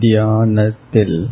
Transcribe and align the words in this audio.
தியானத்தில். 0.00 1.30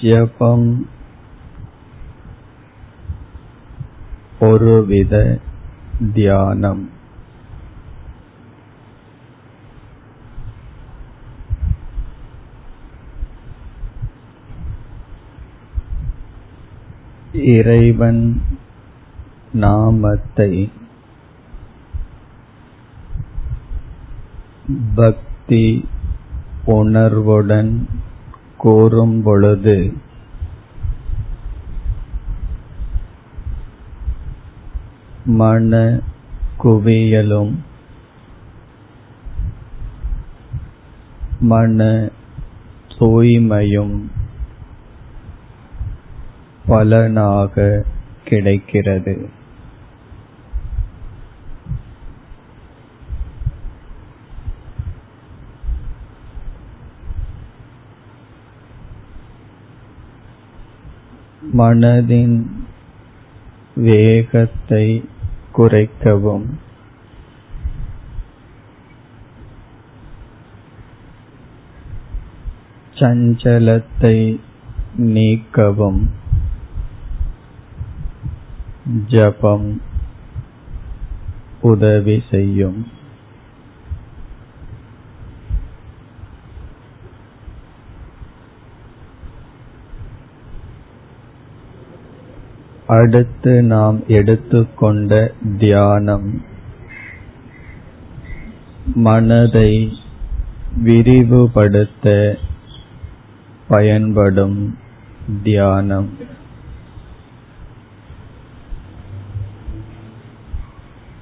ஜபம் 0.00 0.88
ஒருவித 4.40 5.38
தியானம். 6.12 6.90
இறைவன் 17.32 18.42
நாமத்தை 19.52 20.72
பக்தி 24.94 25.88
உணர்வுடன் 26.64 27.88
கூறும் 28.58 29.22
பொழுது 29.22 29.96
மன 35.24 36.00
குவியலும் 36.62 37.54
மன 41.40 42.10
தூய்மையும் 42.98 43.94
பலனாக 46.66 47.84
கிடைக்கிறது. 48.24 49.28
மனதின் 61.52 62.42
வேகத்தை 63.74 65.04
குறைக்கவும். 65.52 66.58
சஞ்சலத்தை 72.94 74.40
நீக்கவும். 74.96 76.10
ஜபம் 79.06 79.82
உதவி 81.60 82.22
செய்யும். 82.30 83.02
அடுத்து 92.86 93.62
நாம் 93.62 94.00
எடுத்துக்கொண்ட 94.06 95.32
தியானம். 95.58 96.44
மனதை 98.84 99.98
விரிவுபடுத்த 100.84 102.38
பயன்படும் 103.68 104.78
தியானம். 105.42 106.18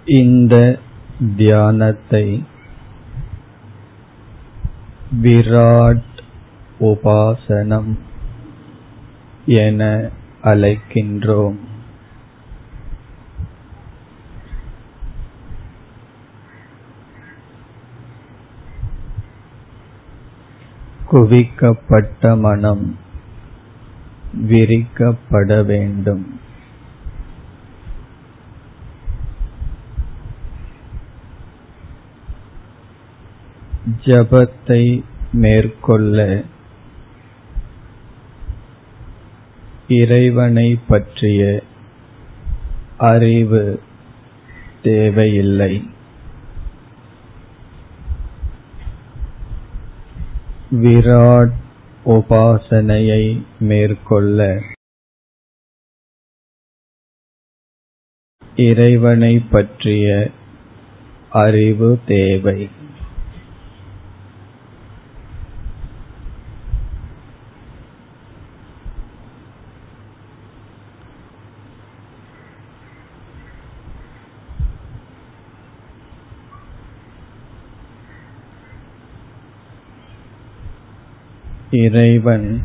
இந்த 0.05 0.79
தியானத்தை 1.37 2.45
விராட் 5.23 6.21
உபாசனம் 6.81 7.99
என 9.47 10.09
அழைக்கின்றோம். 10.45 11.57
குவிக்கப்பட்ட 21.11 22.39
மனம் 22.39 22.99
விரிக்கப்பட 24.49 25.65
வேண்டும். 25.65 26.41
ஜபத்தை 34.05 35.05
மேற்கொள்ள 35.33 36.45
இறைவனை 39.89 40.79
பற்றிய 40.89 41.63
அறிவு 42.99 43.81
தேவையில்லை. 44.83 45.91
விராட் 50.71 51.53
உபாசனையை 52.07 53.43
மேற்கொள்ள 53.59 54.63
இறைவனை 58.57 59.39
பற்றிய 59.39 60.31
அறிவு 61.31 62.01
தேவை. 62.07 62.69
இறைவன் 81.73 82.63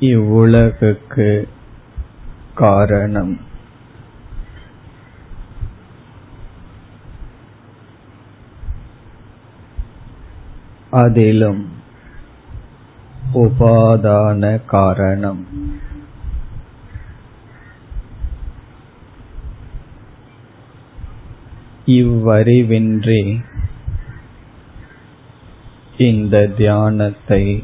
இவ்வுலகுக்கு 0.00 1.48
காரணம். 2.54 3.40
அதிலும் 10.90 11.68
உபாதான 13.34 14.64
காரணம். 14.64 15.46
இவ்வறிவின்றி 21.86 23.44
இந்த 25.98 26.46
தியானத்தை 26.46 27.62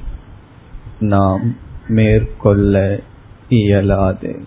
நாம் 1.01 1.57
மேற்கொள்ள 1.89 3.01
இயலாது. 3.49 4.41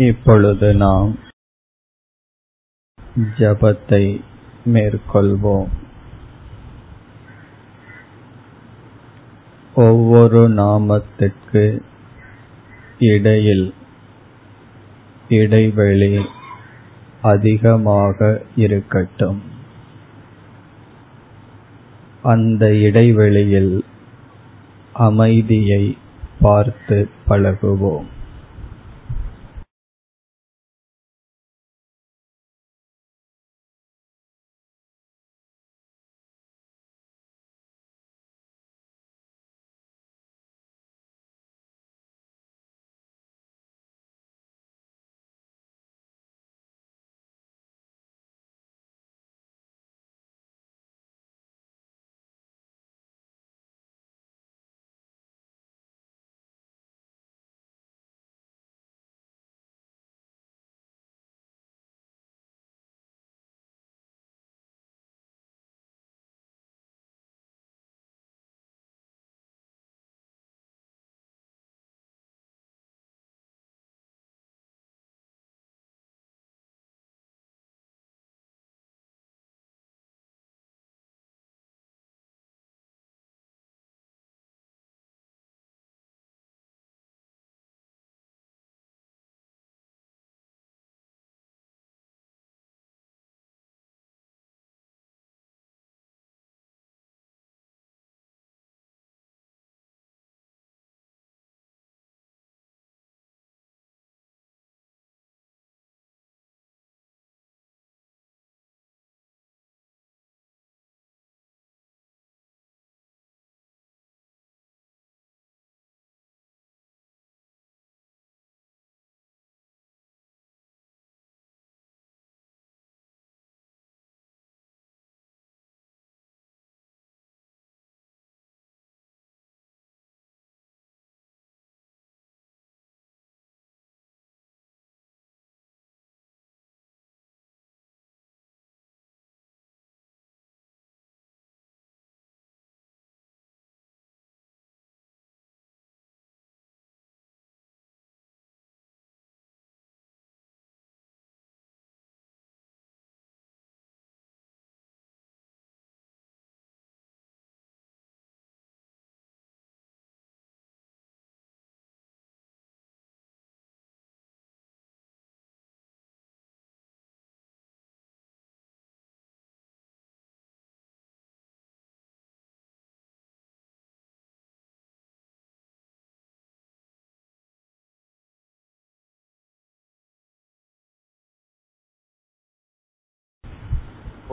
இப்பொழுது 0.00 0.74
நாம் 0.74 1.18
ஜபத்தை 3.38 4.20
மேற்கொள்வோம். 4.64 5.68
ஒவ்வொரு 9.74 10.48
நாமத்திற்கு 10.48 11.82
இடையில் 12.98 13.74
இடைவெளி 15.28 16.26
அதிகமாக 17.22 18.42
இருக்கட்டும். 18.56 19.42
அந்த 22.22 22.74
இடைவெளியில் 22.74 23.84
அமைதியை 24.92 25.98
பார்த்து 26.40 27.10
பழகுவோம். 27.28 28.06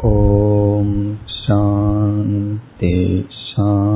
ॐ 0.05 1.17
शान्ति 1.29 2.95
शान्ति 3.33 3.96